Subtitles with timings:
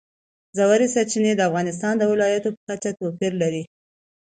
[0.57, 3.63] ژورې سرچینې د افغانستان د ولایاتو په کچه توپیر لري.